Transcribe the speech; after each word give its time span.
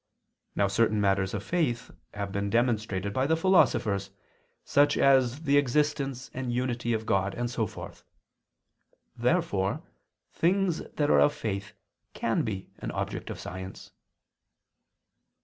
Now 0.55 0.67
certain 0.67 0.99
matters 0.99 1.35
of 1.35 1.43
faith 1.43 1.91
have 2.15 2.31
been 2.31 2.49
demonstrated 2.49 3.13
by 3.13 3.27
the 3.27 3.37
philosophers, 3.37 4.09
such 4.65 4.97
as 4.97 5.43
the 5.43 5.59
Existence 5.59 6.31
and 6.33 6.51
Unity 6.51 6.91
of 6.93 7.05
God, 7.05 7.35
and 7.35 7.51
so 7.51 7.67
forth. 7.67 8.03
Therefore 9.15 9.83
things 10.33 10.79
that 10.95 11.11
are 11.11 11.19
of 11.19 11.33
faith 11.35 11.73
can 12.15 12.41
be 12.41 12.71
an 12.79 12.89
object 12.93 13.29
of 13.29 13.39
science. 13.39 13.91